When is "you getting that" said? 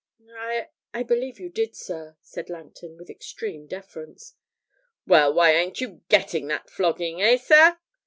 5.79-6.71